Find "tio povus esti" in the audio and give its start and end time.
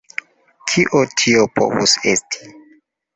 1.23-2.49